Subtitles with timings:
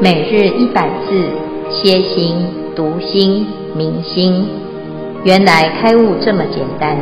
[0.00, 1.10] 每日一百字，
[1.72, 2.36] 歇心、
[2.76, 4.46] 读心、明心，
[5.24, 6.96] 原来开悟这么简单。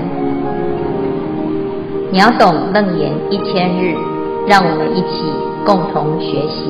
[2.11, 3.95] 秒懂楞严一千日，
[4.49, 5.31] 让我们一起
[5.67, 6.65] 共同学习。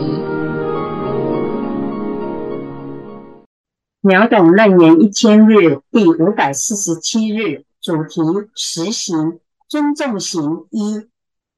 [4.01, 8.21] 秒懂楞严一千日第五百四十七日，主题：
[8.57, 11.07] 实行尊重行一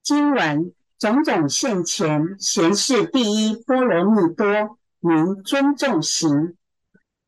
[0.03, 0.73] 经文。
[0.99, 6.57] 种种现前，贤士第一波罗蜜多，名尊重行。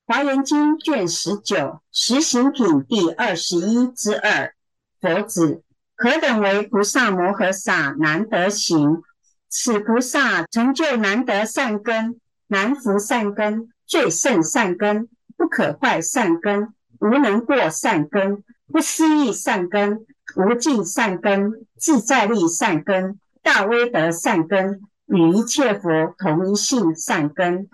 [0.07, 4.53] 华严经卷十九，实行品第二十一之二。
[5.01, 5.63] 佛子，
[5.95, 9.03] 何等为菩萨摩诃萨难得行？
[9.49, 23.21] 此菩萨成就难得善根，难伏善根，最胜善根，不可坏善根，无能过善根，不思议善根，无尽善根，自在力善根。
[23.53, 27.69] 大威德善根与一切佛同一性善根，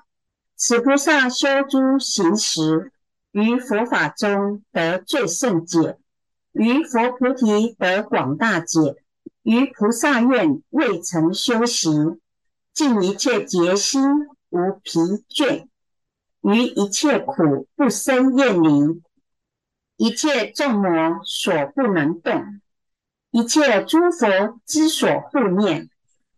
[0.57, 2.93] 此菩萨修诸行时，
[3.33, 5.99] 于佛法中得最胜解，
[6.53, 8.97] 于佛菩提得广大解，
[9.43, 11.91] 于菩萨愿未曾休息，
[12.73, 14.03] 尽一切劫心
[14.49, 15.67] 无疲倦，
[16.41, 19.03] 于一切苦不生厌离，
[19.99, 22.63] 一切众魔所不能动。
[23.37, 25.91] 一切诸佛之所护念，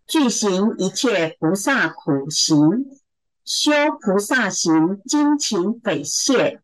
[0.09, 2.87] 具行一切菩萨苦行，
[3.45, 6.59] 修菩萨行精勤匪懈，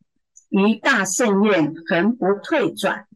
[0.48, 3.06] 于大圣愿恒不退转。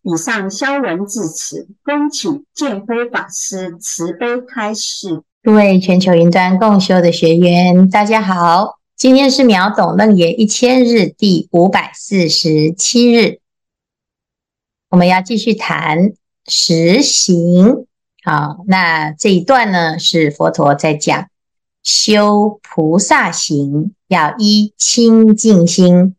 [0.00, 5.22] 以上消文至此，恭请见辉法师慈悲开示。
[5.42, 13.40] 各位全球云端共修的学员，大家好，今天是秒懂楞严一千日第五百四十七日，
[14.88, 16.14] 我们要继续谈。
[16.46, 17.86] 实行
[18.22, 21.28] 好，那这一段呢，是佛陀在讲
[21.82, 26.16] 修菩萨行要依清净心。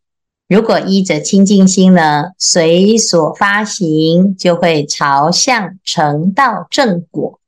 [0.48, 7.40] 如果依着清净心呢，随所发行就会朝向成道正果。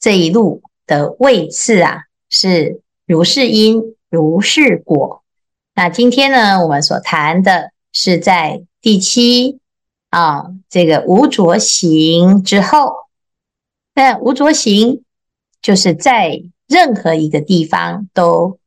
[0.00, 5.22] 这一路的位次啊，是如是因如是果。
[5.74, 9.58] 那今天呢，我们所谈的是在第七。
[10.10, 12.92] 啊，这个无着行之后，
[13.94, 15.02] 那无着行
[15.60, 18.58] 就是在任何一个地方都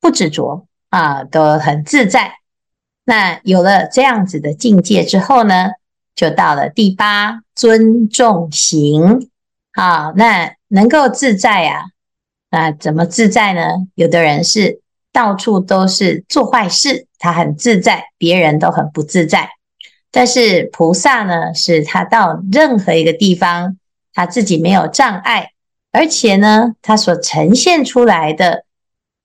[0.00, 2.34] 不执着啊，都很自在。
[3.04, 5.70] 那有了这样子的境界之后呢，
[6.14, 9.30] 就到了第八尊重行。
[9.72, 11.84] 啊，那能够自在啊，
[12.50, 13.62] 那怎么自在呢？
[13.94, 19.48] 有的人是到处都是做坏事，他很自在，别人都很不自在。
[20.14, 23.78] 但是菩萨呢，是他到任何一个地方，
[24.12, 25.52] 他自己没有障碍，
[25.90, 28.66] 而且呢，他所呈现出来的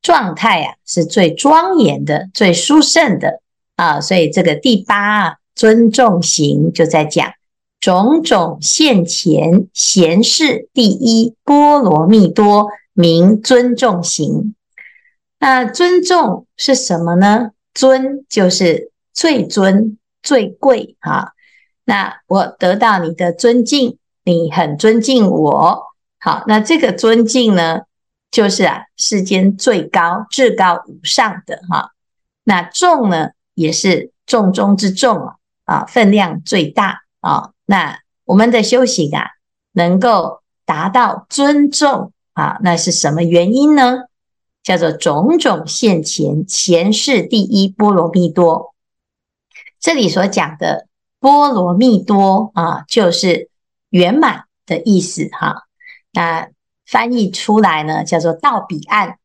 [0.02, 3.42] 状态呀，是最庄严的、最殊胜的
[3.76, 4.00] 啊。
[4.00, 7.34] 所以这个第八啊，尊重行就在讲
[7.82, 14.56] 种种现前贤士第一波罗蜜多，名尊重行。
[15.40, 17.52] 那尊重是什么呢？
[17.74, 19.98] 尊就是最尊。
[20.28, 21.32] 最贵啊！
[21.86, 25.86] 那我得到你的尊敬，你很尊敬我。
[26.20, 27.84] 好，那这个尊敬呢，
[28.30, 31.92] 就是啊，世间最高、至高无上的哈。
[32.44, 37.52] 那重呢，也是重中之重啊，啊，分量最大啊。
[37.66, 39.24] 那我们的修行啊，
[39.72, 44.00] 能够达到尊重啊，那是什么原因呢？
[44.62, 48.74] 叫做种种现前前世第一波罗蜜多。
[49.88, 50.86] 这里所讲的
[51.18, 53.50] 波罗蜜多啊，就是
[53.90, 55.64] 圆满的意思哈。
[56.12, 56.50] 那
[56.86, 59.18] 翻译出来呢，叫做到彼岸。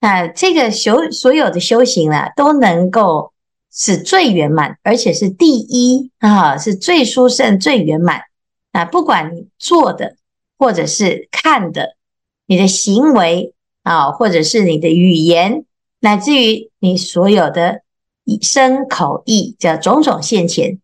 [0.00, 3.32] 那这个修所有的修行啊，都能够
[3.72, 8.24] 是最圆满，而且是第一啊，是最殊胜、最圆满。
[8.72, 10.16] 啊，不管你做的，
[10.58, 11.96] 或者是看的，
[12.44, 13.54] 你的行为
[13.84, 15.64] 啊，或者是你的语言，
[16.00, 17.83] 乃至于你所有的。
[18.24, 20.80] 以身口意叫种种现前，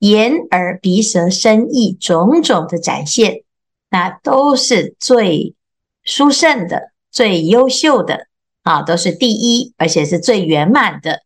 [0.00, 3.44] 眼耳鼻舌身意种种的展现，
[3.90, 5.54] 那都是最
[6.02, 8.26] 殊胜的、最优秀的
[8.64, 11.20] 啊，都是第一，而且是最圆满的。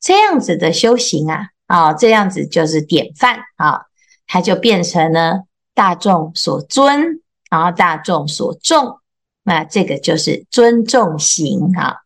[0.00, 3.82] 这样子的修行啊，啊，这样子就是典范啊，
[4.26, 5.44] 它就变成了
[5.74, 7.20] 大众所尊，
[7.50, 8.98] 然后大众所重，
[9.44, 11.98] 那这个就是尊重行啊。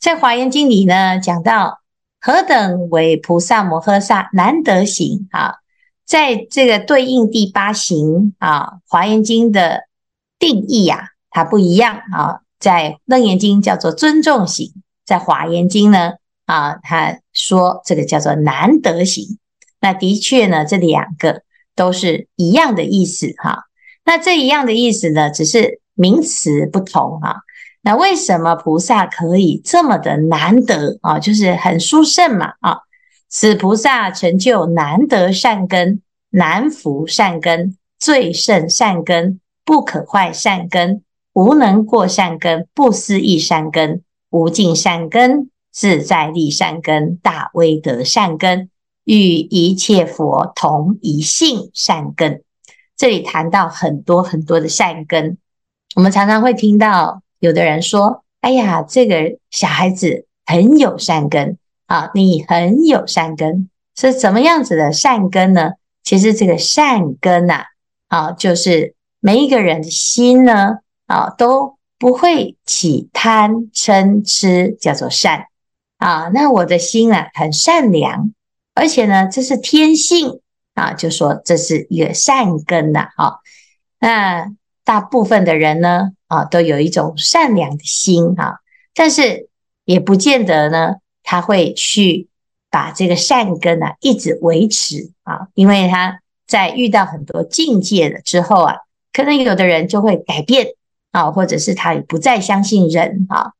[0.00, 1.83] 在华严经里呢，讲到。
[2.26, 5.56] 何等为菩萨摩诃萨难得行啊？
[6.06, 9.82] 在这个对应第八行啊，《华严经》的
[10.38, 12.40] 定义呀，它不一样啊。
[12.58, 14.72] 在《楞严经》叫做尊重行，
[15.04, 16.12] 在《华严经》呢，
[16.46, 19.38] 啊，他说这个叫做难得行。
[19.78, 21.42] 那的确呢，这两个
[21.76, 23.64] 都是一样的意思哈。
[24.06, 27.42] 那这一样的意思呢，只是名词不同哈。
[27.84, 31.18] 那为什么菩萨可以这么的难得啊？
[31.18, 32.78] 就是很殊胜嘛啊！
[33.28, 41.02] 此菩萨成就难得善根、难伏善根、最胜善根、不可坏善根、
[41.34, 48.70] 无能过善根、不思议善根、无尽善根、自在力善根、大威德善根。
[49.04, 52.42] 与一切佛同一性善根，
[52.96, 55.36] 这里谈到很多很多的善根。
[55.94, 65.72] 我们常常会听到有的人说：“哎呀，这个小孩子很有善根啊，你很有善根，是什么样子的善根呢？”
[66.04, 67.64] 其实这个善根呐，
[68.08, 75.46] 啊，就是每一个人的心呢，啊，都不会起贪嗔痴，叫做善
[75.96, 76.28] 啊。
[76.34, 78.32] 那我的心啊，很善良。
[78.74, 80.40] 而且呢，这是天性
[80.74, 83.38] 啊，就说这是一个善根呐，啊，
[84.00, 84.52] 那
[84.84, 88.56] 大部分的人呢，啊，都有一种善良的心啊，
[88.94, 89.48] 但是
[89.84, 92.28] 也不见得呢，他会去
[92.70, 98.76] 把这个善根啊一直维持啊，因为他在遇到很多境界了之后啊，
[99.12, 100.66] 可能有的人就会改变
[101.12, 103.52] 啊，或者是他也不再相信人啊。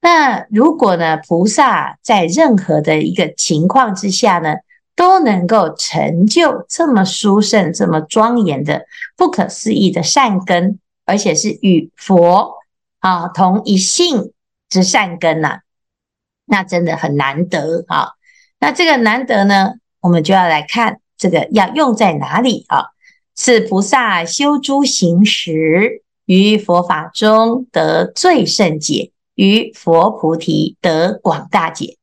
[0.00, 4.56] 那如果呢，菩萨在任何的一个情况之下呢，
[4.96, 8.86] 都能够成就这么殊胜、这么庄严的、
[9.16, 12.54] 不可思议的善根，而且是与佛
[13.00, 14.32] 啊同一性
[14.68, 15.60] 之善根呐、
[16.46, 18.10] 那真的很难得啊。
[18.60, 22.86] 那这个难得呢，我们就要来看这个要用在哪里啊？
[23.36, 29.10] 是菩萨修诸行时，于佛法中得最胜解。
[29.34, 31.98] 于佛菩提得广大解，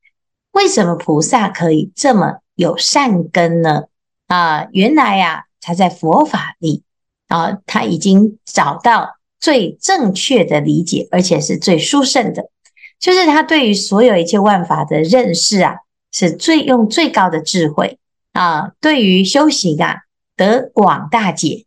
[0.51, 3.83] 为什么菩萨可以这么有善根呢？
[4.27, 6.83] 啊，原来呀、啊，他在佛法里
[7.27, 12.49] 啊，他已经找到最正确的理解，而且是最殊胜的，
[12.99, 15.77] 就是他对于所有一切万法的认识啊，
[16.11, 17.97] 是最用最高的智慧
[18.33, 20.03] 啊，对于修行啊，
[20.35, 21.65] 得广大解。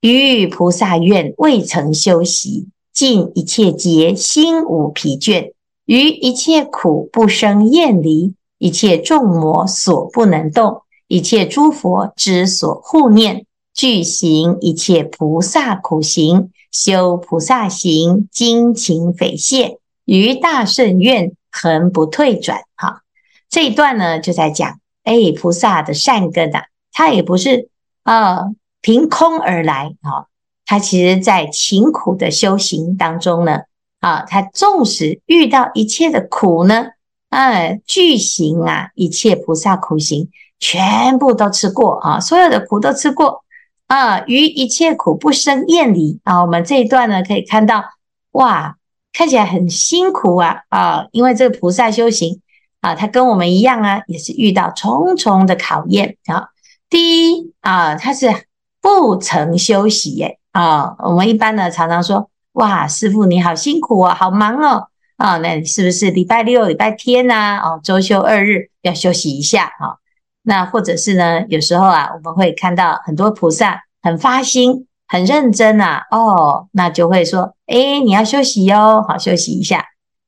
[0.00, 2.68] 于菩萨愿未曾修习。
[2.90, 5.52] 尽一切劫，心无疲倦；
[5.84, 22.62] 于一切苦不生厌离，一切众魔所不能动，一切诸佛之所护念，具行一切菩萨苦行，修菩萨行，精勤匪懈，于大圣愿恒不退转。
[22.76, 23.02] 哈，
[23.48, 27.68] 这一段呢，就在讲，哎，菩萨的善根啊，他也不是
[28.02, 28.46] 啊
[28.80, 30.26] 凭空而来啊。
[30.66, 33.60] 他其实，在勤苦的修行当中呢，
[34.00, 36.88] 啊，他纵使遇到一切的苦呢，
[37.30, 40.28] 哎，具行啊，一切菩萨苦行，
[40.58, 43.44] 全部都吃过啊，所有的苦都吃过
[43.86, 46.40] 啊，于一切苦不生厌离啊。
[46.40, 47.84] 我们这一段呢，可以看到，
[48.32, 48.76] 哇，
[49.12, 52.40] 看起来很辛苦啊啊，因为这个菩萨修行
[52.80, 56.48] 啊，他跟我们一样啊，也是遇到重重的考验啊。
[56.88, 58.46] 第一啊，他是
[58.80, 60.38] 不曾休息耶。
[60.52, 64.87] 啊、我们一般呢常常说，哇，师傅你好辛苦哦，好忙哦，
[65.18, 69.96] 啊、哦，那是不是礼拜六、礼拜天呐、哦，周休二日要休息一下啊、哦？
[70.42, 79.84] 那或者是呢，有时候啊，我们会看到很多菩萨很发心、很认真啊，哦，那就会说，诶，你要休息哟，好，休息一下。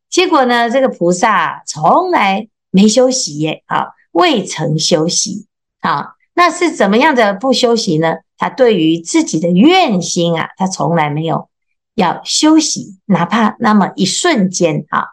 [0.09, 5.47] 结果呢，这个菩萨从来没休息耶，啊，未曾休息，
[5.83, 8.17] 啊，那是怎么样的不休息呢？
[8.37, 11.50] 他对于自己的愿心啊，他从来没有
[11.95, 15.09] 要休息，哪怕那么一瞬间啊。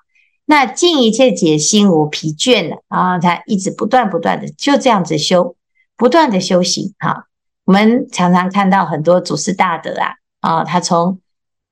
[0.45, 5.55] 那尽一切解，心无疲倦的啊，他一直不断不断的就这样子修，
[5.95, 7.27] 不断的修行哈。
[7.65, 11.19] 我们常常看到很多祖师大德啊，啊，他从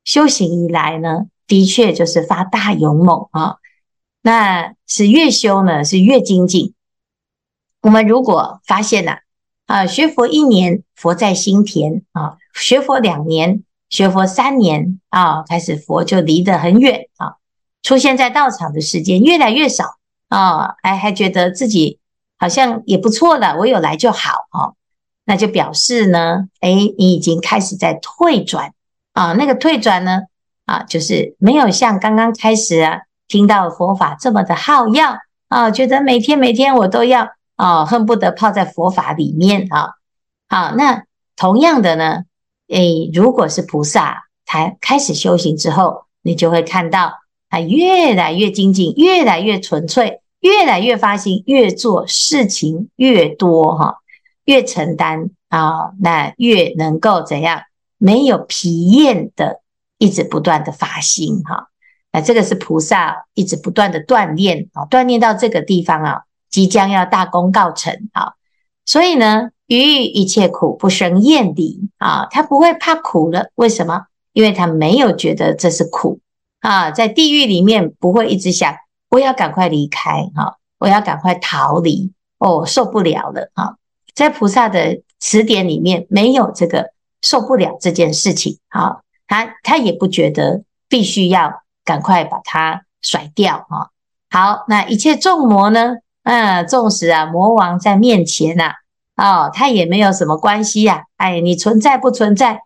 [0.04, 3.56] 修行以来呢，的确就是发大勇猛啊。
[4.22, 6.74] 那是越修呢，是越精进。
[7.82, 9.20] 我们如果发现了。
[9.68, 17.36] 啊，学佛一年，佛在心田啊；学佛两年，学佛三年啊，开始佛就离得很远啊，
[17.84, 19.98] 出现在道场的时间越来越少
[20.30, 22.00] 啊，还还觉得自己
[22.38, 24.74] 好像也不错了，我有来就好啊，
[25.26, 28.74] 那就表示呢，哎，你已经开始在退转
[29.14, 30.22] 啊，那个退转呢，
[30.66, 37.30] 啊，就是没有像刚刚开始啊，听到佛法这么的好要啊，觉得每天每天我都要。
[37.58, 39.92] 啊，恨不得泡在佛法里面啊！
[40.50, 41.06] 好，那
[41.38, 42.24] 同样的呢，
[42.68, 47.14] 诶，如果是菩萨，他开始修行之后，你就会看到
[47.50, 53.98] 他越来越精进，越来越纯粹，越来越发心，越做事情越多哈，
[54.46, 57.62] 越承担啊，那越能够怎样？
[57.98, 59.62] 没有疲厌的，
[59.98, 61.70] 一直不断的发心哈。
[62.12, 68.34] 那这个是菩萨一直不断的锻炼啊，锻炼到这个地方啊，即将要大功告成啊。
[68.86, 73.50] 所以呢，于一切苦不生厌离啊，他不会怕苦了。
[73.56, 74.06] 为什么？
[74.34, 76.20] 因为他没有觉得这是苦
[76.60, 78.76] 啊，在地狱里面不会一直想
[79.10, 83.76] 我要赶快离开哈，我要赶快逃离哦，受不了了啊。
[84.14, 86.92] 在菩萨的词典里面没有这个
[87.22, 93.90] 受不了这件事情啊，他他也不觉得必须要赶快把它甩掉啊。
[94.30, 95.96] 好，那一切众魔呢？
[96.24, 98.74] 嗯，纵使啊魔王在面前呐，
[99.16, 101.04] 哦，他也没有什么关系呀。
[101.18, 102.62] 哎，你存在不存在？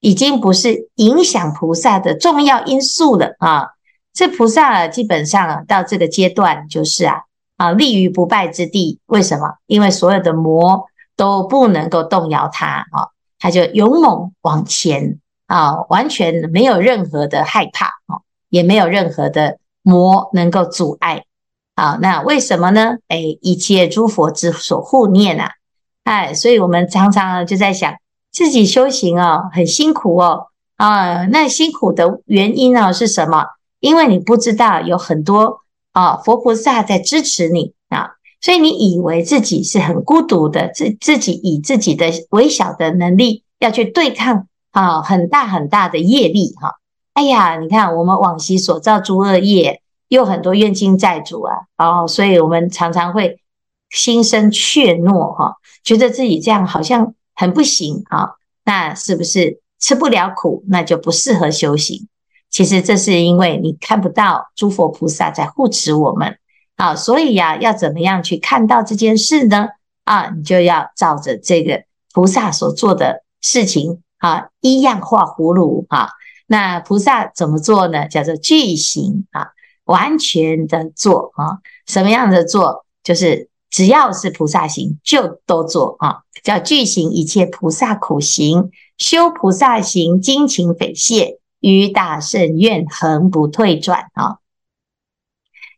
[0.00, 3.68] 已经不是影响菩萨的重要因素了啊！
[4.14, 7.24] 这菩萨啊基本上啊到这个阶段就是啊
[7.58, 8.98] 啊立于不败之地。
[9.04, 9.56] 为什么？
[9.66, 21.24] 因为所有的魔都不能够动摇他啊，他就勇猛往前啊，完全没有任何的害怕啊，也没有任何的魔能够阻碍
[21.74, 21.98] 啊。
[22.00, 22.96] 那为什么呢？
[23.08, 25.50] 哎，一切诸佛之所护念呐，
[26.04, 27.94] 哎，所以我们常常就在想。
[28.32, 33.44] 自己修行哦，很辛苦哦，啊，那辛苦的原因呢是什么？
[33.80, 46.74] 因为你不知道有很多啊佛菩萨在支持你啊，所以你以为自己是很孤独的，自自己以自己的微小的能力要去对抗啊很大很大的业力哈。
[47.14, 53.40] 哎呀，你看我们往昔所造诸恶业，又很多冤亲债主啊，哦，所以我们常常会
[53.90, 57.14] 心生怯懦哈，觉得自己这样好像。
[57.32, 58.32] 很不行啊，
[58.66, 62.06] 那是不是吃不了苦，那就不适合修行？
[62.50, 66.36] 其实这是因为你看不到诸佛菩萨在护持我们
[66.76, 69.68] 啊，所以呀，要怎么样去看到这件事呢？
[70.04, 71.82] 啊，你就要照着这个
[72.12, 76.10] 菩萨所做的事情啊，一样画葫芦啊。
[76.46, 78.06] 那菩萨怎么做呢？
[78.06, 79.52] 叫做具行啊，
[79.84, 81.60] 完全的做啊。
[81.86, 82.84] 什么样的做？
[83.02, 83.48] 就是。
[83.70, 94.38] 只要是菩萨行，就都做啊，叫具行一切菩萨苦行，修菩萨行，精勤匪懈，于大圣愿恒不退转啊！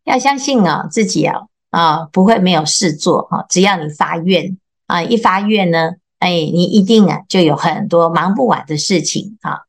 [0.04, 4.56] 要相信啊，自己啊啊不会没有事做啊，只要你发愿
[4.86, 9.60] 啊，一发愿呢，哎，你一定啊就有很多忙不完的事情啊。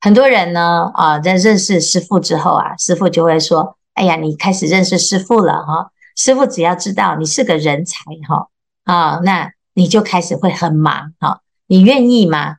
[0.00, 5.90] 很多人呢啊，在认识师父之后啊，师父就会说：“哎呀，你开始认识师父了哈。”
[6.22, 8.48] 师父只要知道你是个人才哈
[8.84, 11.40] 啊，那你就开始会很忙哈。
[11.66, 12.56] 你愿意吗？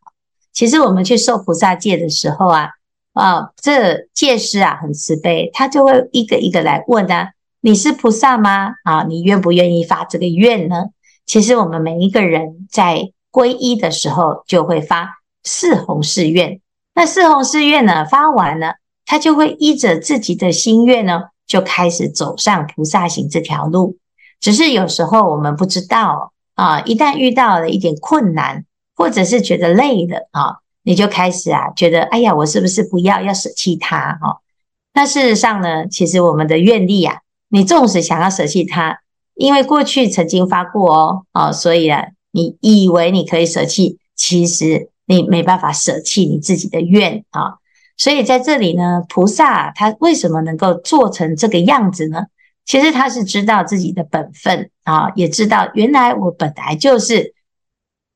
[0.52, 2.70] 其实我们去受菩萨戒的时候啊
[3.14, 8.72] 啊，这戒师啊很慈悲，他就会一个一个来问啊，你是菩萨吗？
[8.84, 10.86] 啊，你愿不愿意发这个愿呢？
[11.28, 16.60] 其实我们每一个人在皈依的时候就会发四弘誓愿，
[16.96, 21.26] 那四弘誓愿呢发完了，他就会依着自己的心愿呢。
[21.52, 23.98] 就开始走上菩萨行这条路，
[24.40, 28.64] 只是有时候我们不知道啊，一旦遇到了一点困难，
[28.96, 34.18] 或者是觉得累了啊，你就开始啊觉得，哎呀，我是不是不要要舍弃它？
[34.22, 34.40] 哈，
[34.94, 37.18] 那事实上呢，其实我们的愿力啊，
[37.50, 39.02] 你纵使想要舍弃它，
[39.36, 47.58] 因为过去曾经发过哦，啊，所以啊，你以为你可以舍弃，其实你没办法舍弃你自己的愿啊。
[48.02, 52.24] 所以在这里呢，菩萨他为什么能够做成这个样子呢？
[52.66, 57.36] 其实他是知道自己的本分啊，也知道原来我本来就是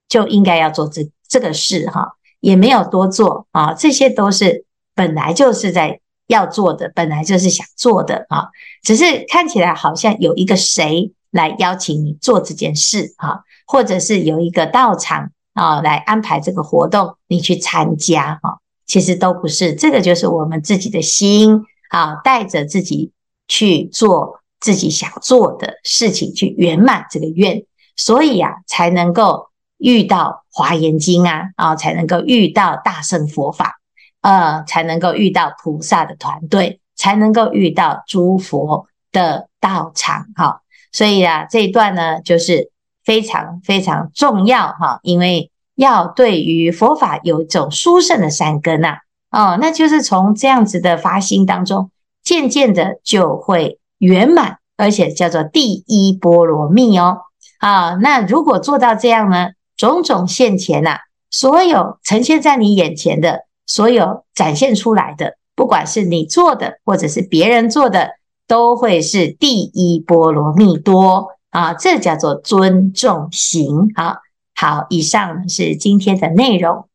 [0.09, 4.65] 就应该要做这这个事哈，也没有多做啊，这些都是
[4.95, 8.47] 本来就是在要做的，本来就是想做的啊，
[8.81, 18.57] 只是看起来好像有一个谁来邀请你做这件事啊，或者是有一个道场啊来安排这个活动，你去参加哈。
[18.85, 23.11] 其实都不是，这个就是我们自己的心啊，带着自己
[23.47, 27.65] 去做自己想做的事情，去圆满这个愿，
[27.95, 33.79] 所以啊，才能够遇到华严经啊，啊，才能够遇到大乘佛法，
[34.21, 40.61] 呃，才能够遇到菩萨的团队，才能够遇到诸佛的道场，哈。
[40.91, 42.69] 所以啊，这一段呢，就是
[43.03, 45.49] 非常非常重要，哈，因为。
[45.75, 48.97] 要对于佛法有一种殊胜的善根呐，
[49.31, 51.91] 哦，那就是从这样子的发心当中，
[52.23, 57.19] 渐渐的就会圆满，而且叫做第一波罗蜜哦，
[57.59, 60.97] 啊，那如果做到这样呢，种种现前呐，
[61.29, 68.11] 所有呈现在你眼前的，所有展现出来的，不管是你做的，或者是别人做的，
[68.47, 71.35] 都会是第一波罗蜜多。
[71.51, 73.89] 啊，这叫做尊重行。
[73.95, 74.17] 好，
[74.57, 76.87] 好，以上是今天的内容。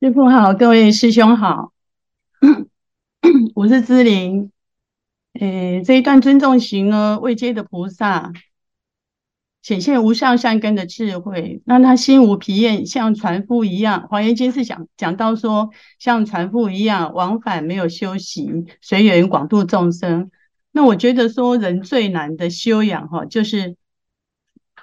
[0.00, 1.72] 师父好，各位师兄好，
[3.56, 4.52] 我是姿玲。
[5.32, 8.32] 诶，这一段尊重行呢，位阶的菩萨
[9.60, 14.06] 显现无上善根的智慧，让他心无疲厌，像船夫一样。
[14.06, 18.48] 华严经是讲讲到说，像船夫一样往返，没有休息，
[18.80, 20.30] 随缘广度众生。
[20.70, 23.76] 那我觉得说，人最难的修养哈，就是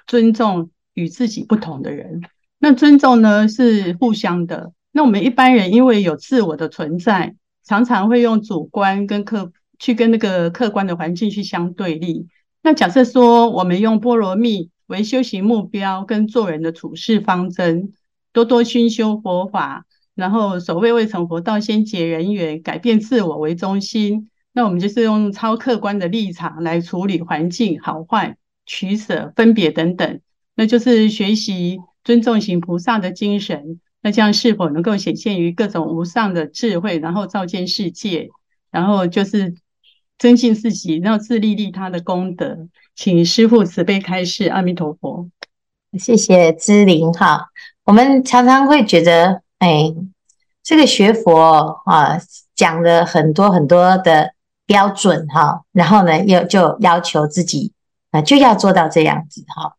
[0.06, 2.22] 尊重与自己不同的人。
[2.60, 4.74] 那尊重呢，是互相的。
[4.92, 12.28] 那我们一般人因为有自我的存在，常常会用主观跟客去跟那个客观的环境去相对立。
[12.62, 17.94] 那假设说我们用波罗蜜为修行目标跟做人的处事方针，
[18.34, 24.30] 多多熏修佛法，然后所谓未成佛道先解人缘，改变自我为中心。
[24.52, 30.20] 那我们就是用超客观的立场来处理环境好坏、取舍、分别等等，
[30.60, 33.80] 那就是学习尊重行菩萨的精神。
[34.02, 38.28] 那这样是否能够显现于各种无上的智慧，然后照见世界，
[38.70, 39.56] 然后就是
[40.18, 42.68] 增进自己，然后自利利他的功德？
[42.94, 45.30] 请师父慈悲开示，阿弥陀佛。
[45.98, 47.46] 谢谢姿玲哈。
[47.86, 49.94] 我们常常会觉得，哎，
[50.62, 52.20] 这个学佛啊，
[52.54, 54.34] 讲了很多很多的
[54.66, 57.72] 标准哈，然后呢，又就要求自己
[58.12, 59.78] 啊，就要做到这样子哈。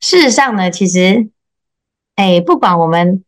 [0.00, 1.28] 事实上呢，其实，
[2.16, 3.24] 哎，不管我们。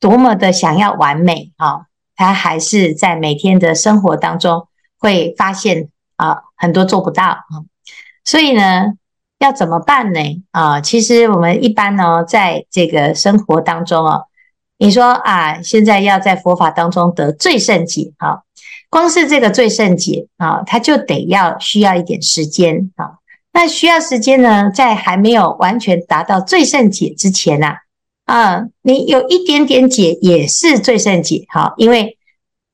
[0.00, 7.66] 多么的想要完美啊，他还是在每天的生活当中会发现啊，很多做不到啊。
[8.24, 8.92] 所以呢，
[9.40, 10.20] 要怎么办呢？
[10.52, 14.20] 啊，其实我们一般呢，在这个生活当中啊，
[14.76, 18.42] 你说啊，现在要在佛法当中得最胜解啊，
[18.88, 23.18] 光是这个最胜解啊，他就得要需要一点时间啊。
[23.58, 27.78] 那需要时间呢，在还没有完全达到最胜解之前啊。
[28.24, 32.16] 啊，你有一点点解也是最胜解哈，因为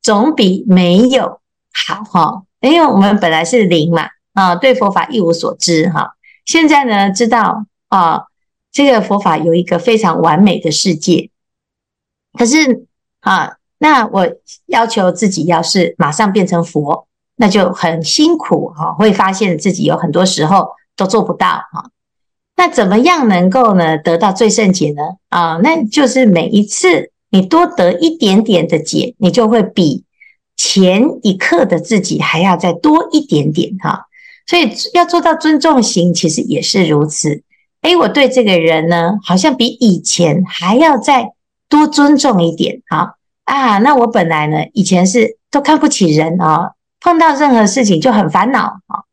[0.03, 1.41] 总比没有
[1.73, 2.43] 好哈。
[2.61, 6.17] 因为我们本来是零嘛，啊，对佛法一无所知哈。
[6.45, 8.25] 现在呢，知道啊，
[8.71, 11.31] 这个佛法有一个非常完美的世界。
[12.39, 12.85] 可是
[13.21, 14.29] 啊，那我
[14.67, 21.91] 要求自己要是马上变成佛，那就很辛苦哈，会发现自己有很多时候都做不到哈。
[22.57, 25.03] 那怎么样能够呢得到最胜解呢？
[25.29, 30.05] 啊，那就是每一次你多得一点点的解，你就会比
[30.57, 34.07] 前一刻的自己还要再多一点点哈。
[34.47, 37.43] 所以要做到尊重型，其实也是如此。
[37.81, 41.33] 诶，我对这个人呢，好像比以前还要再
[41.69, 43.17] 多尊重一点哈。
[43.45, 46.74] 啊，那我本来呢，以前是都看不起人啊，
[47.05, 49.05] 碰到任何事情就很烦恼啊。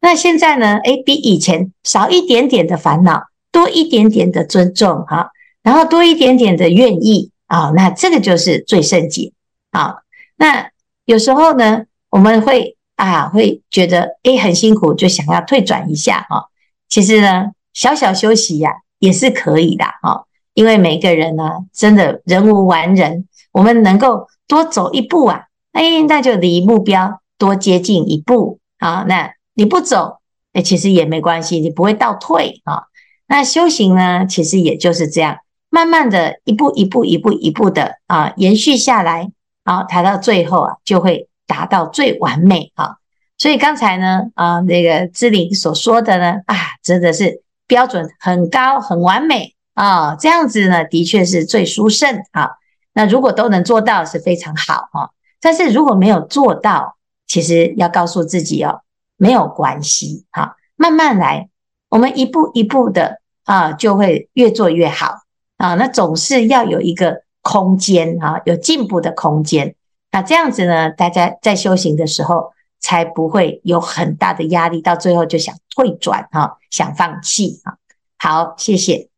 [0.00, 0.78] 那现在呢？
[0.78, 5.30] 诶，比以前少一点点的烦恼，多一点点的尊重哈，
[5.62, 9.34] 然后多一点点的愿意啊，那这个就是最胜解
[9.72, 9.96] 啊。
[10.36, 10.70] 那
[11.04, 16.44] 有时候呢，我们会啊，会觉得诶很辛苦，就想要退转一下啊。
[16.88, 20.22] 其实呢，小小休息呀也是可以的啊，
[20.54, 29.32] 因为每个人呢，真的人无完人，我们能够多走一步啊，诶，那就离目标多接近一步啊，那。
[29.56, 30.18] 你不走，
[30.52, 32.90] 哎，其实也没关系，你不会倒退啊。
[33.28, 35.36] 那修行呢，其实也就是这样，
[35.70, 39.30] 慢慢的一步一步、一步一步的啊，延续下来，
[39.62, 42.96] 啊，抬到最后啊，就会达到最完美啊。
[43.38, 52.50] 所以刚才呢，啊，那个志玲所说的呢，啊，真的是标准很高、很完美啊，这样子呢，的确是最殊胜啊。
[52.92, 55.10] 那如果都能做到，是非常好哈。
[55.40, 58.80] 但是如果没有做到，其实要告诉自己哦。
[59.16, 61.48] 没有关系，哈，慢慢来，
[61.88, 65.20] 我们一步一步的啊，就会越做越好
[65.56, 65.74] 啊。
[65.74, 69.76] 那总是要有一个空间啊，有进步的空间。
[70.10, 77.74] 那这样子呢，大家在修行的时候才不会有很大的压力，到最后就想退转哈，想放弃啊。
[78.18, 79.08] 好，谢谢。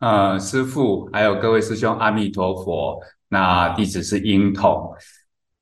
[0.00, 2.98] 呃，师父，还有各位师兄，阿弥陀佛。
[3.28, 4.92] 那弟子是英统。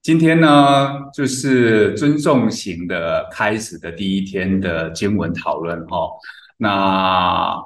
[0.04, 6.10] 今天呢，就是尊重型的开始的第一天的经文讨论哈。
[6.58, 7.56] 那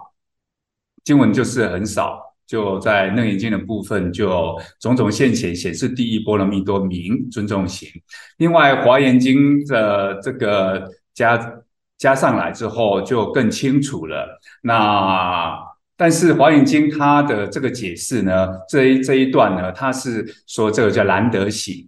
[1.02, 7.88] 经文就是很少，就在楞严经的部分，就种种现前显示第一波罗蜜多名尊重行。
[8.36, 11.60] 另外华严经的这个加
[11.98, 14.38] 加上来之后，就更清楚了。
[14.62, 15.58] 那
[15.96, 21.84] 但是华严经它的这个解释呢，这一这一段呢，它是说这个叫难得行。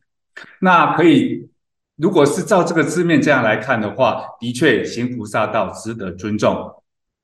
[0.60, 1.48] 那可以，
[1.96, 6.74] 如果是照这个字面这样来看的话，的确行菩萨道值得尊重。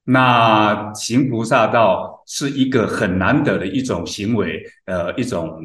[0.08, 5.58] 那行菩萨道是一个很难得的一种行为，呃，一种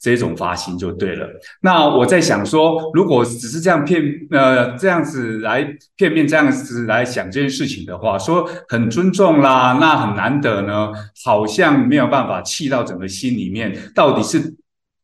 [0.00, 1.28] 这种发心就对了。
[1.60, 5.62] 那我在想说，如果只是这样片，呃，这样子来
[5.94, 10.90] 片面这样子来想这件事情的话，说很尊重啦，那很难得呢，
[11.24, 14.56] 好像没有办法气到整个心里面，到底是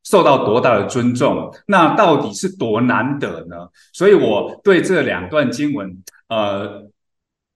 [0.05, 3.69] 受到多大的尊重，那到底是多难得呢？
[3.93, 5.97] 所以我对这两段经文，
[6.29, 6.85] 呃。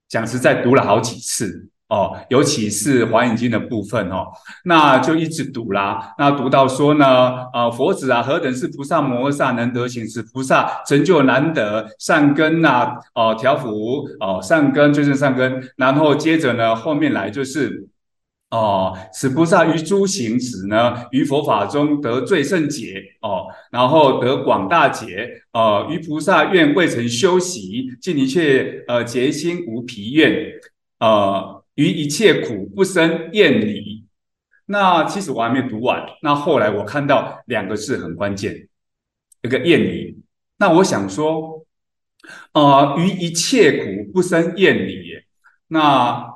[0.07, 4.27] 讲实在，读了好几次哦，尤其是《华严经》的部分哦，
[4.65, 6.15] 那就一直读啦。
[6.19, 7.07] 那读到说呢，
[7.53, 10.07] 啊、佛子啊，何等是菩萨摩诃萨能得行？
[10.07, 15.69] 此菩萨成就难得善根呐、啊，哦，调伏哦，善根最胜善根。
[15.77, 17.89] 然后接着呢，后面来就是
[18.55, 25.29] 哦，此菩萨于诸行时呢，于佛法中得最胜解哦，然后得广大解。
[25.53, 30.53] 呃，于菩萨愿未曾修习，尽一切呃结心无疲怨，
[31.01, 34.05] 呃，于一切苦不生厌离。
[34.67, 38.69] 那其实我还没读完，那后来我看到两个字很关键，
[39.43, 40.17] 一个厌离。
[40.59, 41.67] 那我想说，
[42.53, 45.03] 呃，于一切苦不生厌离，
[45.67, 46.34] 那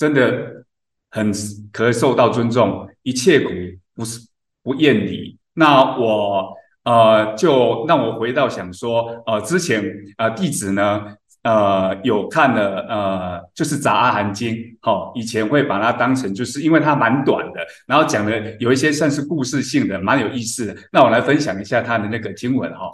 [0.00, 0.64] 真的
[1.10, 1.30] 很
[1.70, 2.88] 可受到尊重。
[3.02, 3.50] 一切苦
[3.94, 4.26] 不是
[4.62, 6.56] 不厌离，那我。
[6.82, 9.84] 呃，就让我回到想说，呃，之前
[10.16, 11.04] 呃弟子呢，
[11.42, 20.74] 呃有看了呃，就是《杂阿含经》哦，以前会把它当成就是因为它蛮短的，然后讲的有一些算是故事性的，蛮有意思的。
[20.90, 22.92] 那我来分享一下它的那个经文哈、哦，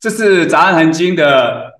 [0.00, 1.77] 这是《杂阿含经》的。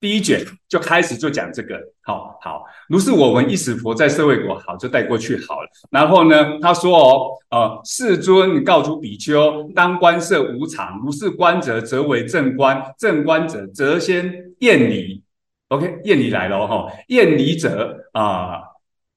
[0.00, 5.68] 第一卷就开始就讲这个，好好，如是我闻一时佛在社会国，好就带过去好了。
[5.90, 15.22] 然后呢，他说哦，呃，世尊告诸比丘，当观色无常，如是观者，则为正观；正观者，则先厌离。
[15.68, 18.62] OK，厌离来了哈、哦，厌离者啊、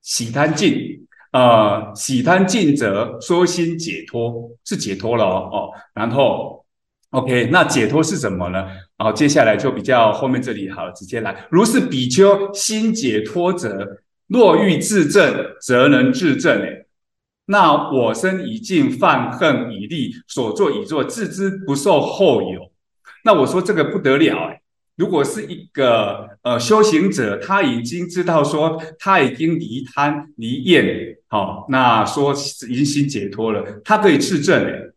[0.01, 5.49] 喜贪尽，呃，喜贪尽者，说心解脱，是解脱了哦。
[5.49, 6.62] 哦然后。
[7.13, 8.65] OK，那解脱是什么呢？
[8.97, 11.45] 好，接下来就比较后面这里好，直接来。
[11.51, 16.59] 如是比丘心解脱者，若欲自证，则能自证。
[16.61, 16.87] 诶，
[17.45, 22.71] 那我身已尽，犯恨已立，所作已作，自知不受后有。
[23.23, 24.61] 那我说这个不得了诶，
[24.95, 32.33] 如果是一个呃修行者，他已经知道说他已经离贪离厌，好，那说
[32.67, 34.92] 已经心解脱了，他可以自证诶。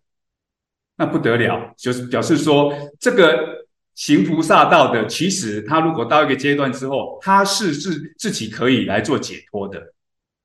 [0.96, 9.92] 那不得了，就是表示说，这个行菩萨道的，其实他如果到一个阶段之后，他是自自己可以来做解脱的。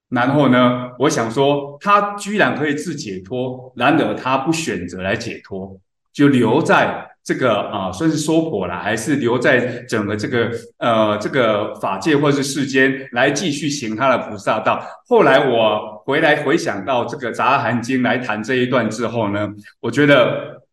[0.09, 5.79] 然后呢，我想说，他居然可以自解脱，然而他不选择来解脱，
[6.11, 14.85] 就留在这个啊，算是娑婆了，还是留在整个这个呃这个法界或是世间来继续行他的菩萨道。
[15.07, 15.91] 后来我。
[16.03, 19.47] 回来回想到这个《杂含经》来谈这一段之后呢，
[19.79, 20.63] 我觉得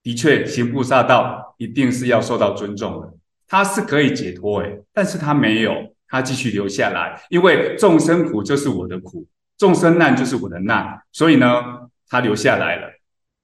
[0.00, 3.12] 的确行菩萨道一定是要受到尊重的。
[3.48, 5.74] 他是可以解脱诶，但是他没有，
[6.06, 9.26] 他继续留下来，因为众生苦就是我的苦，
[9.58, 11.60] 众生难就是我的难，所以呢，
[12.08, 12.88] 他留下来了。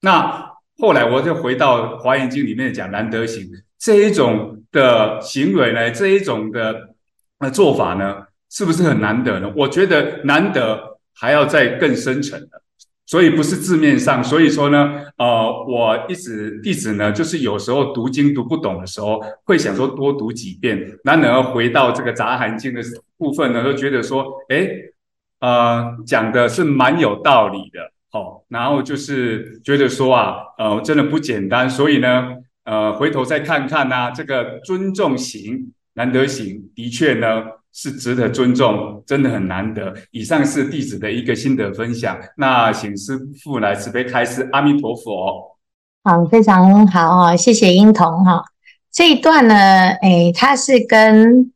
[0.00, 3.46] 那后来我就回到《华严经》里面讲难得行
[3.78, 6.94] 这一种的行为呢，这一种的
[7.38, 9.52] 呃做法呢，是不是很难得呢？
[9.56, 10.92] 我觉得难得。
[11.16, 12.60] 还要再更深层的，
[13.06, 14.22] 所以不是字面上。
[14.22, 20.98] 所以说呢，呃，我一直弟子呢，就是有时候读经读不懂的时候，会想说多读几遍。
[21.04, 22.82] 然后回到这个《杂含经》的
[23.16, 24.92] 部分呢，都觉得说，诶，
[25.38, 27.92] 呃，讲的是蛮有道理的。
[28.14, 31.68] 哦，然后就是觉得说啊，呃，真的不简单。
[31.68, 32.28] 所以呢，
[32.64, 37.42] 呃，回头再看看呢、啊，这个尊重行难得行，的确呢。
[37.76, 39.92] 是值得尊重，真的很难得。
[40.12, 44.48] 以上是弟子的一个心得分享，那请师父来慈悲开示。
[44.52, 45.58] 阿弥陀佛。
[46.04, 48.44] 好，非常好啊，谢谢英童哈。
[48.92, 49.56] 这一段呢，
[50.02, 51.50] 诶，它是跟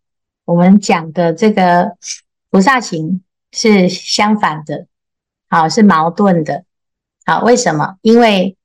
[0.45, 1.93] 我们讲的这个
[2.51, 4.88] 菩萨行是相反的，
[5.49, 6.65] 好，是矛盾的。
[7.25, 7.97] 好，为什么？
[8.03, 8.57] 因为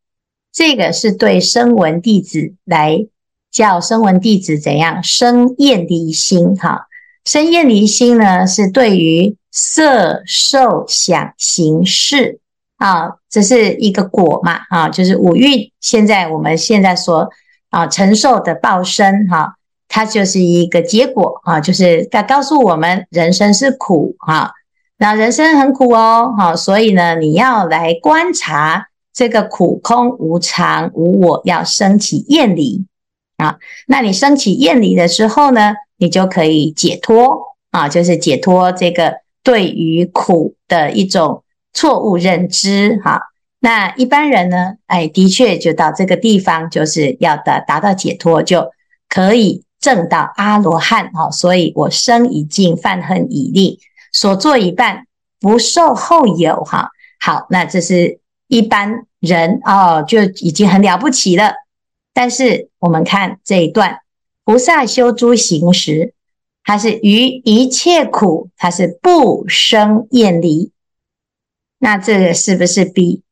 [0.51, 3.07] 这个是对声闻弟子来
[3.51, 6.87] 叫声闻弟子怎样生厌离心哈。
[7.25, 12.39] 生厌离心呢，是对于色、受、想、行、识
[12.77, 15.71] 啊，这是一个果嘛啊，就是五蕴。
[15.79, 17.29] 现在我们现在说
[17.69, 19.55] 啊承受的报身哈、
[19.87, 24.51] 它就是一个结果啊，就是在告诉我们人生是苦哈、
[25.03, 32.85] 那人生很苦哦，哈、所以呢，你要来观察这个苦空无常无我，要升起厌离
[33.35, 33.57] 啊。
[33.85, 37.37] 那你升起厌离的时候呢，你就可以解脱
[37.71, 43.23] 啊，就是解脱这个对于苦的一种错误认知哈。
[43.59, 48.71] 那一般人呢，哎，的确就到这个地方，就是要达达到解脱，就
[49.09, 51.29] 可以证到阿罗汉哈。
[51.29, 53.81] 所以我生已尽，犯恨已立，
[54.13, 55.05] 所做一半，
[55.41, 56.91] 不受后有哈。
[57.19, 58.21] 好，那这是。
[58.47, 61.55] 一般人哦，就已经很了不起了。
[62.13, 64.01] 但是我们看这一段，
[64.43, 66.13] 菩萨修诸行时，
[66.63, 70.71] 他是于一切苦，他是不生厌离。
[71.79, 73.23] 那这个是不是比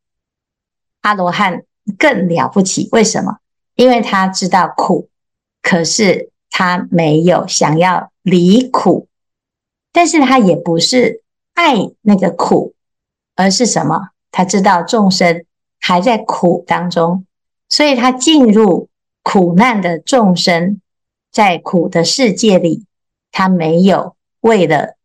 [1.01, 1.65] 阿罗汉
[1.99, 2.89] 更了不起？
[2.91, 3.37] 为什么？
[3.75, 5.09] 因为他知道苦，
[5.61, 9.07] 可是他没有想要离苦，
[9.91, 11.21] 但是他也不是
[11.53, 12.73] 爱那个苦，
[13.35, 14.09] 而是什么？
[14.31, 15.45] 他知道众生
[15.79, 17.25] 还在苦当中，
[17.67, 18.89] 所以他进入
[19.23, 20.79] 苦难的众生，
[21.31, 22.85] 在苦的世界里，
[23.31, 24.95] 他没有为了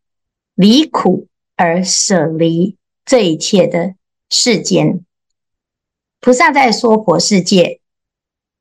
[0.55, 3.95] 离苦而舍离这一切的
[4.31, 5.05] 世间。
[6.21, 7.81] 菩萨在娑婆世界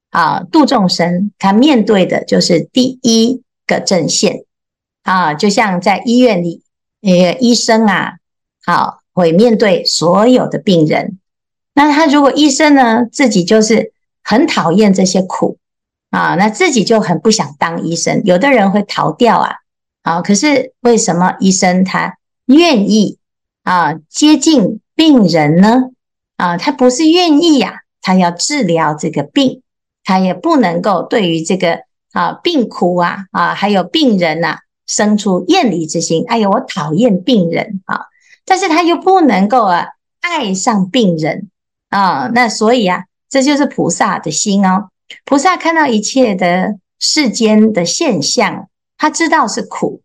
[0.10, 4.46] 啊度众生，他面对的就是第一个阵线
[5.06, 6.62] 啊，就像在医院里，
[7.00, 8.18] 那个医生啊，
[8.66, 9.00] 好。
[9.18, 11.20] 会面对所有的病人，
[11.74, 15.58] 那他如果医生呢，自己就是很讨厌这些苦
[16.10, 18.22] 啊，那自己就很不想当医生。
[18.26, 19.56] 有的人会逃掉啊，
[20.04, 23.18] 啊，可是为什么医生他愿意
[23.64, 25.92] 啊接近病人呢？
[26.36, 29.62] 啊，他不是愿意呀，他要治疗这个病，
[30.04, 36.24] 他也不能够对于这个啊病苦啊啊还有病人呐生出厌离之心。
[36.28, 38.06] 哎呦，我讨厌病人啊！
[38.46, 39.88] 但是他又不能够啊
[40.22, 41.50] 爱上病人
[41.90, 44.90] 啊，那所以啊，这就是菩萨的心哦。
[45.24, 50.02] 菩萨看到一切的世间的现象，他知道是苦，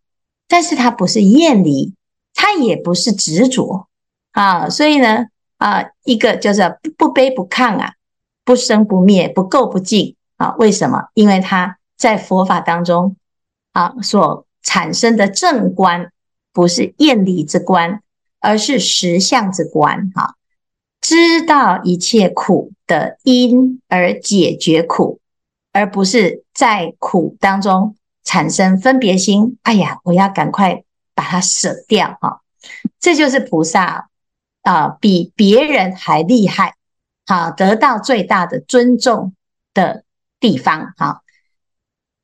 [0.49, 1.95] 但是他不是厌离，
[2.35, 3.89] 他也不是执着
[4.33, 4.69] 啊。
[4.69, 5.27] 所以呢
[5.59, 7.95] 啊，一个就是不卑不亢啊，
[8.45, 10.55] 不生不灭，不垢不净啊。
[10.59, 11.09] 为什么？
[11.15, 13.17] 因为他在佛法当中
[13.73, 16.13] 啊所产生的正观，
[16.53, 18.03] 不是厌离之观。
[18.43, 20.35] 而是实相之观，哈，
[21.03, 25.21] 知道一切苦的因而解决苦，
[25.73, 29.59] 而不是在苦当中产生分别心。
[29.61, 30.83] 哎呀，我要赶快
[31.15, 32.41] 把它舍掉，哈，
[32.99, 34.09] 这就是菩萨
[34.63, 36.77] 啊，比别人还厉害，
[37.27, 39.35] 好，得到最大的尊重
[39.75, 40.05] 的
[40.41, 41.21] 地方，哈。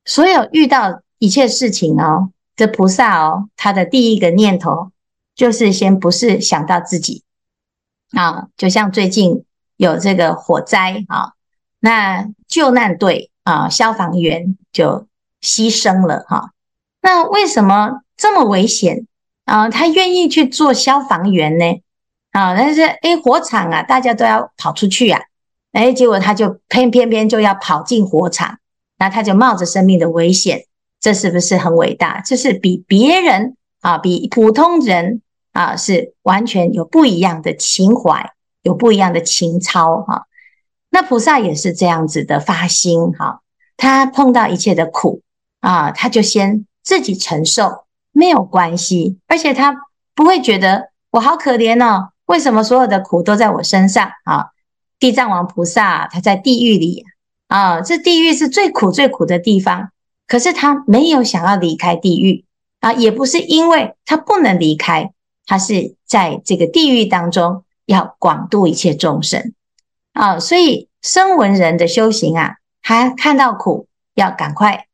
[0.03, 4.91] 所有遇到一切事情哦，这菩萨哦，他的第一个念头。
[5.35, 7.21] 就是先不是想到自己
[8.11, 11.33] 啊，就像最近有这个火灾啊，
[11.79, 15.05] 那救难队啊，消防员就
[15.39, 16.53] 牺牲了哈。
[17.03, 19.05] 那为什么这么危险
[19.45, 19.69] 啊？
[19.69, 21.83] 他愿意去做消防员呢？
[22.31, 25.21] 啊，但是诶，火场啊，大家都要跑出去啊，
[25.73, 28.57] 诶，结果他就偏偏偏就要跑进火场，
[28.97, 30.65] 那他就冒着生命的危险，
[30.99, 32.21] 这是不是很伟大？
[32.25, 35.21] 这是比别人啊，比普通人。
[35.53, 40.27] 啊，是完全有不一样的情怀，有不一样的情操哈。
[40.91, 43.41] 那菩萨也是这样子的发心哈，
[43.75, 45.23] 他碰到一切的苦
[45.59, 49.75] 啊，他就先自己承受，没有关系，而且他
[50.13, 54.49] 不会觉得我好可怜哦，为什么所有的苦都在我身上啊？
[54.99, 57.03] 地藏王菩萨他在地狱里
[57.47, 59.89] 啊，这地狱是最苦最苦的地方，
[60.27, 62.45] 可是他没有想要离开地狱
[62.81, 65.11] 啊，也不是因为他不能离开。
[65.49, 69.53] 他是在这个地狱当中要广度一切众生
[70.11, 74.87] 啊，所以声闻人的修行啊，他看到苦要赶快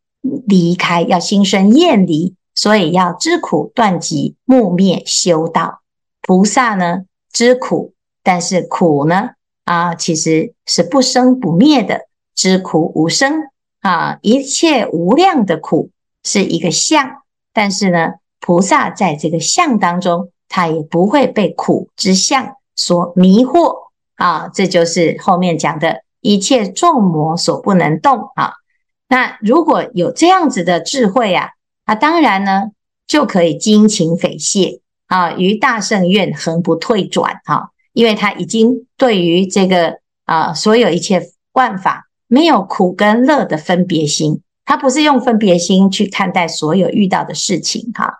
[0.46, 5.82] 离开，要心生厌离，所以要知苦断集，慕灭修道。
[6.22, 9.32] 菩萨呢，知苦，但是苦呢
[9.65, 13.41] 啊，其实是不生不灭的，知苦无生
[13.84, 15.91] 啊，一切无量的苦
[16.24, 17.22] 是一个相，
[17.54, 20.32] 但是呢，菩萨在这个相当中。
[20.56, 23.74] 他也不会被苦之相所迷惑
[24.17, 28.54] 啊，这就是后面讲的一切众魔所不能动啊。
[29.08, 31.50] 那如果有这样子的智慧啊，
[31.86, 32.69] 啊当然呢
[33.08, 48.15] 就可以精勤匪懈啊，于大圣愿恒不退转哈，因为他已经对于这个啊所有一切万法没有苦跟乐的分别心，他不是用分别心去看待所有遇到的事情哈。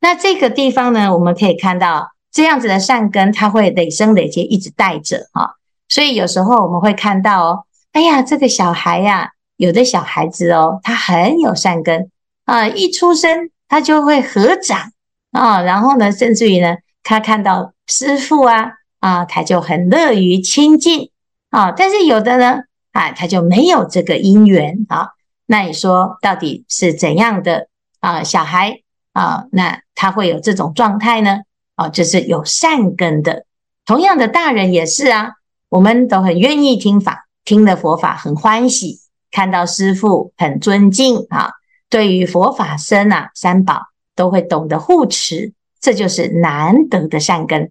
[0.00, 5.54] 那这个地方呢，我们可以看到这样子的善根，它会累生累劫一直带着哈。
[5.88, 12.10] 所以有时候我们会看到哦，哎呀，这个小孩呀，有的小孩子哦，他很有善根
[12.44, 14.90] 啊，一出生他就会合掌
[15.30, 21.10] 啊，然后呢，甚至于呢，他看到师父啊啊，他就很乐于亲近
[21.50, 21.70] 啊。
[21.70, 25.10] 但是有的呢，啊，他就没有这个因缘啊。
[25.46, 27.68] 那你说到底是怎样的
[28.00, 28.22] 啊？
[28.22, 31.40] 小孩啊，那他会有这种状态呢？
[31.74, 33.44] 啊，就是有善根的。
[33.84, 35.32] 同样的，大人也是啊，
[35.68, 39.00] 我们都很愿意听法，听了佛法很欢喜，
[39.30, 41.50] 看到师父很尊敬啊，
[41.90, 43.82] 对于佛法僧啊、三宝
[44.14, 47.70] 都会懂得护持，这就是难得的善根。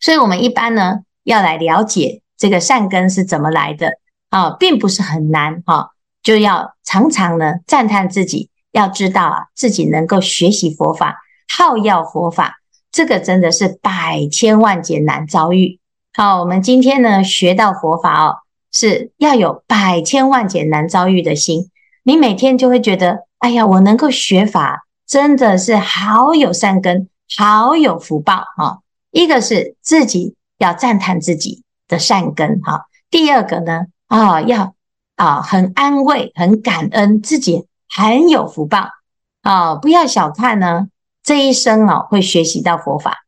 [0.00, 3.92] 所以，我们一般呢要来了解这个善根是怎么来的
[4.32, 5.90] 啊，并不是很难哈。
[6.22, 11.18] 就要常常呢赞叹自己，要知道啊自己能够学习佛法，
[11.54, 15.78] 好要佛法，这个真的是百千万劫难遭遇。
[16.14, 18.36] 好，我们今天呢学到佛法哦，
[18.72, 21.70] 是要有百千万劫难遭遇的心。
[22.04, 28.78] 你每天就会觉得，哎呀，我能够学法，真的是好有善根，好有福报啊。
[29.10, 33.86] 一个是自己要赞叹自己的善根哈，第二个呢
[34.18, 34.74] 啊要。
[35.14, 38.88] 啊，很安慰，很感恩，自己很有福报
[39.42, 39.74] 啊！
[39.76, 40.88] 不要小看呢，
[41.22, 43.18] 这一生哦，会学习到佛法，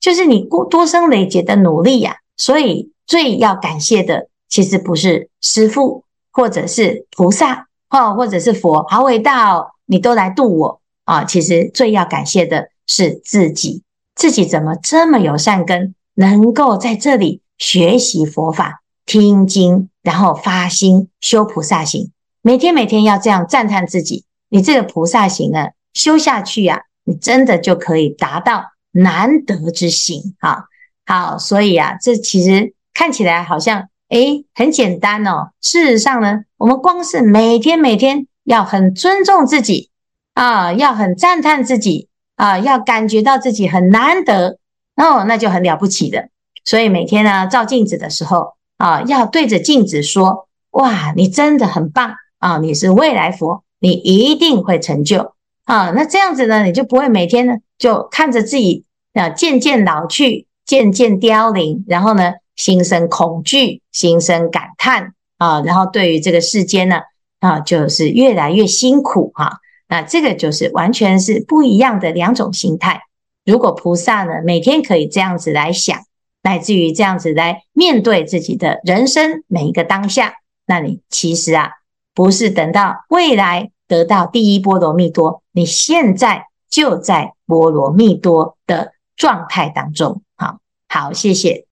[0.00, 2.16] 就是你过多生累劫的努力呀、啊。
[2.36, 6.02] 所以最要感谢的，其实不是师父，
[6.32, 11.24] 或者是菩萨，哦，或者是佛，好伟大哦，你都来度我啊！
[11.24, 13.84] 其实最要感谢的是自己，
[14.16, 18.80] 自己怎么这么有善根，能够在这里学习佛法。
[19.06, 24.24] 听经，然后发心修菩萨行，每天每天要这样赞叹自己。
[24.48, 30.34] 你这个菩萨行呢，修下去啊，你真的就可以达到难得之行。
[30.38, 30.64] 啊，
[31.04, 35.50] 好，所以啊，这其实看起来好像诶很简单哦。
[35.60, 39.90] 事实上呢，我们光是每天每天要很尊重自己
[40.32, 44.58] 啊，要很赞叹自己啊，要感觉到自己很难得
[44.96, 46.30] 哦，那就很了不起的。
[46.64, 48.54] 所以每天呢，照镜子的时候。
[48.84, 52.58] 啊，要对着镜子说：“哇，你真的很棒啊！
[52.58, 55.32] 你是未来佛，你一定会成就
[55.64, 55.90] 啊！
[55.92, 67.00] 那这样子呢，你就不会每天呢就看着自己啊渐渐老去，渐渐凋零，然后呢心生恐惧，心生感叹啊，然后对于这个世间呢
[67.40, 73.00] 啊，就是越来越辛苦哈、那这个就是完全是不一样的两种心态。
[73.46, 75.98] 如果菩萨呢每天可以这样子来想。”
[76.44, 80.34] 乃至于这样子来面对自己的人生每一个当下，
[80.66, 81.70] 那你其实啊，
[82.14, 90.20] 不是等到未来得到第一波罗蜜多，你现在就在波罗蜜多的状态当中。
[90.36, 91.62] 好，好，谢谢。